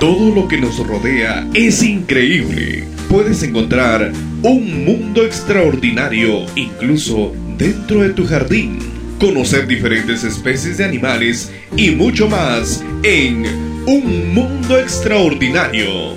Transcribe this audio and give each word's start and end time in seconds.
Todo 0.00 0.34
lo 0.34 0.48
que 0.48 0.56
nos 0.56 0.78
rodea 0.78 1.46
es 1.52 1.82
increíble. 1.82 2.84
Puedes 3.10 3.42
encontrar 3.42 4.12
un 4.42 4.86
mundo 4.86 5.26
extraordinario 5.26 6.46
incluso 6.56 7.34
dentro 7.58 8.00
de 8.00 8.14
tu 8.14 8.26
jardín. 8.26 8.78
Conocer 9.20 9.66
diferentes 9.66 10.24
especies 10.24 10.78
de 10.78 10.86
animales 10.86 11.52
y 11.76 11.90
mucho 11.90 12.30
más 12.30 12.82
en 13.02 13.44
Un 13.86 14.32
Mundo 14.32 14.78
Extraordinario. 14.78 16.14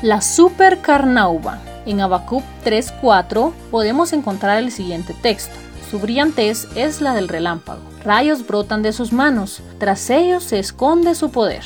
La 0.00 0.20
Super 0.20 0.80
Carnauba. 0.80 1.60
En 1.86 2.00
Habacuc 2.00 2.44
3.4 2.64 3.52
podemos 3.72 4.12
encontrar 4.12 4.62
el 4.62 4.70
siguiente 4.70 5.12
texto. 5.20 5.56
Su 5.90 5.98
brillantez 5.98 6.68
es 6.74 7.00
la 7.00 7.14
del 7.14 7.28
relámpago. 7.28 7.80
Rayos 8.04 8.46
brotan 8.46 8.82
de 8.82 8.92
sus 8.92 9.12
manos, 9.12 9.62
tras 9.78 10.10
ellos 10.10 10.44
se 10.44 10.58
esconde 10.58 11.14
su 11.14 11.30
poder. 11.30 11.62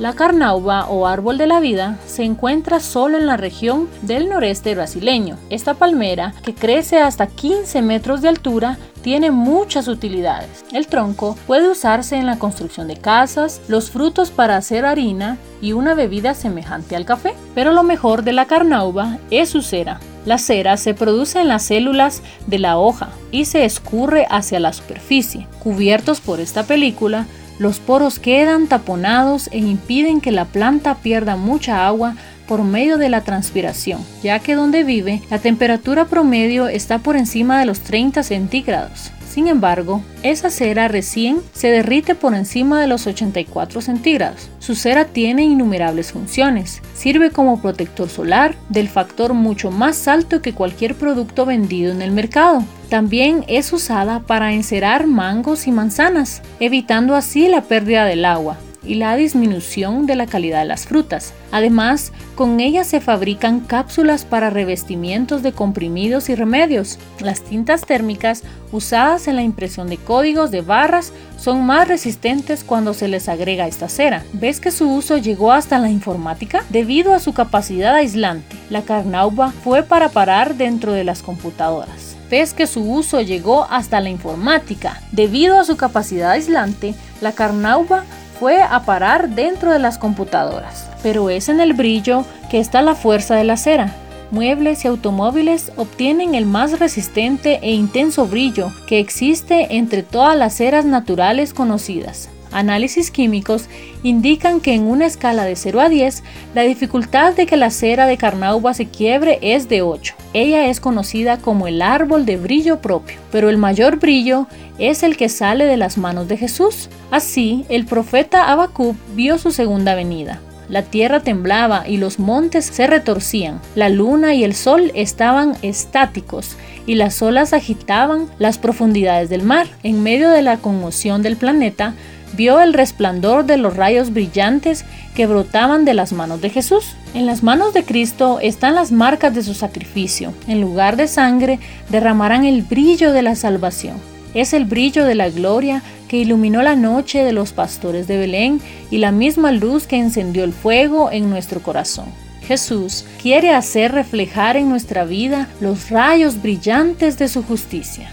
La 0.00 0.14
carnauba 0.14 0.86
o 0.88 1.06
árbol 1.06 1.36
de 1.36 1.46
la 1.46 1.60
vida 1.60 1.98
se 2.06 2.24
encuentra 2.24 2.80
solo 2.80 3.18
en 3.18 3.26
la 3.26 3.36
región 3.36 3.86
del 4.00 4.30
noreste 4.30 4.74
brasileño. 4.74 5.36
Esta 5.50 5.74
palmera, 5.74 6.32
que 6.42 6.54
crece 6.54 7.00
hasta 7.00 7.26
15 7.26 7.82
metros 7.82 8.22
de 8.22 8.30
altura, 8.30 8.78
tiene 9.02 9.30
muchas 9.30 9.88
utilidades. 9.88 10.64
El 10.72 10.86
tronco 10.86 11.36
puede 11.46 11.68
usarse 11.68 12.16
en 12.16 12.24
la 12.24 12.38
construcción 12.38 12.88
de 12.88 12.96
casas, 12.96 13.60
los 13.68 13.90
frutos 13.90 14.30
para 14.30 14.56
hacer 14.56 14.86
harina 14.86 15.36
y 15.60 15.72
una 15.72 15.92
bebida 15.92 16.32
semejante 16.32 16.96
al 16.96 17.04
café. 17.04 17.34
Pero 17.54 17.74
lo 17.74 17.82
mejor 17.82 18.22
de 18.22 18.32
la 18.32 18.46
carnauba 18.46 19.18
es 19.30 19.50
su 19.50 19.60
cera. 19.60 20.00
La 20.26 20.38
cera 20.38 20.76
se 20.76 20.94
produce 20.94 21.40
en 21.40 21.48
las 21.48 21.62
células 21.64 22.22
de 22.46 22.58
la 22.58 22.78
hoja 22.78 23.10
y 23.30 23.46
se 23.46 23.64
escurre 23.64 24.26
hacia 24.30 24.60
la 24.60 24.72
superficie. 24.72 25.46
Cubiertos 25.60 26.20
por 26.20 26.40
esta 26.40 26.64
película, 26.64 27.26
los 27.58 27.78
poros 27.78 28.18
quedan 28.18 28.66
taponados 28.66 29.48
e 29.52 29.58
impiden 29.58 30.20
que 30.20 30.32
la 30.32 30.46
planta 30.46 30.96
pierda 30.96 31.36
mucha 31.36 31.86
agua 31.86 32.16
por 32.48 32.64
medio 32.64 32.98
de 32.98 33.08
la 33.08 33.20
transpiración, 33.20 34.04
ya 34.22 34.40
que 34.40 34.54
donde 34.54 34.82
vive 34.82 35.22
la 35.30 35.38
temperatura 35.38 36.06
promedio 36.06 36.68
está 36.68 36.98
por 36.98 37.16
encima 37.16 37.60
de 37.60 37.66
los 37.66 37.80
30 37.80 38.22
centígrados. 38.22 39.12
Sin 39.30 39.46
embargo, 39.46 40.02
esa 40.24 40.50
cera 40.50 40.88
recién 40.88 41.40
se 41.52 41.68
derrite 41.68 42.16
por 42.16 42.34
encima 42.34 42.80
de 42.80 42.88
los 42.88 43.06
84 43.06 43.80
centígrados. 43.80 44.50
Su 44.58 44.74
cera 44.74 45.04
tiene 45.04 45.44
innumerables 45.44 46.10
funciones. 46.10 46.82
Sirve 46.94 47.30
como 47.30 47.62
protector 47.62 48.08
solar 48.08 48.56
del 48.70 48.88
factor 48.88 49.32
mucho 49.32 49.70
más 49.70 50.08
alto 50.08 50.42
que 50.42 50.52
cualquier 50.52 50.96
producto 50.96 51.46
vendido 51.46 51.92
en 51.92 52.02
el 52.02 52.10
mercado. 52.10 52.64
También 52.88 53.44
es 53.46 53.72
usada 53.72 54.18
para 54.18 54.52
encerar 54.52 55.06
mangos 55.06 55.68
y 55.68 55.70
manzanas, 55.70 56.42
evitando 56.58 57.14
así 57.14 57.46
la 57.46 57.62
pérdida 57.62 58.06
del 58.06 58.24
agua 58.24 58.58
y 58.82 58.94
la 58.94 59.16
disminución 59.16 60.06
de 60.06 60.16
la 60.16 60.26
calidad 60.26 60.60
de 60.60 60.66
las 60.66 60.86
frutas. 60.86 61.32
Además, 61.52 62.12
con 62.34 62.60
ella 62.60 62.84
se 62.84 63.00
fabrican 63.00 63.60
cápsulas 63.60 64.24
para 64.24 64.50
revestimientos 64.50 65.42
de 65.42 65.52
comprimidos 65.52 66.28
y 66.28 66.34
remedios. 66.34 66.98
Las 67.20 67.42
tintas 67.42 67.82
térmicas 67.82 68.42
usadas 68.72 69.28
en 69.28 69.36
la 69.36 69.42
impresión 69.42 69.88
de 69.88 69.96
códigos 69.96 70.50
de 70.50 70.62
barras 70.62 71.12
son 71.36 71.64
más 71.64 71.88
resistentes 71.88 72.64
cuando 72.64 72.94
se 72.94 73.08
les 73.08 73.28
agrega 73.28 73.66
esta 73.66 73.88
cera. 73.88 74.24
¿Ves 74.32 74.60
que 74.60 74.70
su 74.70 74.90
uso 74.90 75.18
llegó 75.18 75.52
hasta 75.52 75.78
la 75.78 75.90
informática? 75.90 76.64
Debido 76.70 77.14
a 77.14 77.20
su 77.20 77.32
capacidad 77.32 77.94
aislante, 77.94 78.56
la 78.70 78.82
carnauba 78.82 79.50
fue 79.50 79.82
para 79.82 80.10
parar 80.10 80.56
dentro 80.56 80.92
de 80.92 81.04
las 81.04 81.22
computadoras. 81.22 82.16
¿Ves 82.30 82.54
que 82.54 82.68
su 82.68 82.82
uso 82.88 83.20
llegó 83.20 83.66
hasta 83.70 84.00
la 84.00 84.08
informática? 84.08 85.02
Debido 85.10 85.58
a 85.58 85.64
su 85.64 85.76
capacidad 85.76 86.30
aislante, 86.30 86.94
la 87.20 87.32
carnauba 87.32 88.04
fue 88.40 88.62
a 88.62 88.80
parar 88.80 89.28
dentro 89.28 89.70
de 89.70 89.78
las 89.78 89.98
computadoras. 89.98 90.88
Pero 91.02 91.28
es 91.28 91.50
en 91.50 91.60
el 91.60 91.74
brillo 91.74 92.24
que 92.50 92.58
está 92.58 92.80
la 92.80 92.94
fuerza 92.94 93.36
de 93.36 93.44
la 93.44 93.58
cera. 93.58 93.92
Muebles 94.30 94.84
y 94.84 94.88
automóviles 94.88 95.72
obtienen 95.76 96.34
el 96.34 96.46
más 96.46 96.78
resistente 96.78 97.58
e 97.62 97.72
intenso 97.72 98.26
brillo 98.26 98.72
que 98.86 98.98
existe 98.98 99.76
entre 99.76 100.02
todas 100.02 100.38
las 100.38 100.54
ceras 100.54 100.86
naturales 100.86 101.52
conocidas. 101.52 102.30
Análisis 102.52 103.10
químicos 103.10 103.66
indican 104.02 104.60
que 104.60 104.74
en 104.74 104.82
una 104.82 105.06
escala 105.06 105.44
de 105.44 105.56
0 105.56 105.80
a 105.80 105.88
10, 105.88 106.22
la 106.54 106.62
dificultad 106.62 107.34
de 107.34 107.46
que 107.46 107.56
la 107.56 107.70
cera 107.70 108.06
de 108.06 108.16
carnauba 108.16 108.74
se 108.74 108.86
quiebre 108.86 109.38
es 109.42 109.68
de 109.68 109.82
8. 109.82 110.14
Ella 110.32 110.66
es 110.66 110.80
conocida 110.80 111.38
como 111.38 111.66
el 111.66 111.82
árbol 111.82 112.26
de 112.26 112.36
brillo 112.36 112.80
propio, 112.80 113.18
pero 113.30 113.50
el 113.50 113.58
mayor 113.58 113.98
brillo 113.98 114.46
es 114.78 115.02
el 115.02 115.16
que 115.16 115.28
sale 115.28 115.66
de 115.66 115.76
las 115.76 115.98
manos 115.98 116.28
de 116.28 116.36
Jesús. 116.36 116.88
Así, 117.10 117.64
el 117.68 117.86
profeta 117.86 118.50
Habacuc 118.50 118.96
vio 119.14 119.38
su 119.38 119.50
segunda 119.50 119.94
venida. 119.94 120.40
La 120.70 120.82
tierra 120.82 121.18
temblaba 121.18 121.88
y 121.88 121.96
los 121.96 122.20
montes 122.20 122.64
se 122.64 122.86
retorcían. 122.86 123.60
La 123.74 123.88
luna 123.88 124.34
y 124.34 124.44
el 124.44 124.54
sol 124.54 124.92
estaban 124.94 125.56
estáticos 125.62 126.56
y 126.86 126.94
las 126.94 127.20
olas 127.22 127.52
agitaban 127.52 128.28
las 128.38 128.56
profundidades 128.58 129.28
del 129.28 129.42
mar. 129.42 129.66
En 129.82 130.04
medio 130.04 130.30
de 130.30 130.42
la 130.42 130.58
conmoción 130.58 131.22
del 131.22 131.36
planeta, 131.36 131.94
vio 132.36 132.60
el 132.60 132.72
resplandor 132.72 133.44
de 133.44 133.56
los 133.56 133.76
rayos 133.76 134.12
brillantes 134.12 134.84
que 135.14 135.26
brotaban 135.26 135.84
de 135.84 135.94
las 135.94 136.12
manos 136.12 136.40
de 136.40 136.50
Jesús. 136.50 136.96
En 137.14 137.26
las 137.26 137.42
manos 137.42 137.74
de 137.74 137.84
Cristo 137.84 138.38
están 138.40 138.74
las 138.74 138.92
marcas 138.92 139.34
de 139.34 139.42
su 139.42 139.54
sacrificio. 139.54 140.32
En 140.46 140.60
lugar 140.60 140.96
de 140.96 141.08
sangre 141.08 141.58
derramarán 141.88 142.44
el 142.44 142.62
brillo 142.62 143.12
de 143.12 143.22
la 143.22 143.34
salvación. 143.34 143.96
Es 144.34 144.52
el 144.52 144.64
brillo 144.64 145.04
de 145.04 145.16
la 145.16 145.28
gloria 145.28 145.82
que 146.08 146.18
iluminó 146.18 146.62
la 146.62 146.76
noche 146.76 147.24
de 147.24 147.32
los 147.32 147.52
pastores 147.52 148.06
de 148.06 148.18
Belén 148.18 148.60
y 148.90 148.98
la 148.98 149.12
misma 149.12 149.52
luz 149.52 149.86
que 149.86 149.96
encendió 149.96 150.44
el 150.44 150.52
fuego 150.52 151.10
en 151.10 151.30
nuestro 151.30 151.62
corazón. 151.62 152.06
Jesús 152.46 153.04
quiere 153.22 153.52
hacer 153.52 153.92
reflejar 153.92 154.56
en 154.56 154.68
nuestra 154.68 155.04
vida 155.04 155.48
los 155.60 155.90
rayos 155.90 156.42
brillantes 156.42 157.16
de 157.16 157.28
su 157.28 157.44
justicia. 157.44 158.12